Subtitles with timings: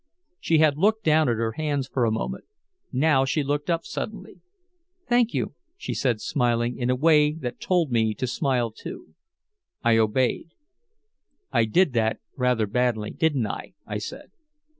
[0.39, 2.45] She had looked down at her hands for a moment.
[2.91, 4.41] Now she looked up suddenly.
[5.07, 9.13] "Thank you," she said smiling, in a way that told me to smile too.
[9.83, 10.55] I obeyed.
[11.51, 14.31] "I did that rather badly, didn't I," I said.